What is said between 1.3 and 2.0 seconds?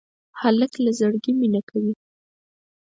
مینه کوي.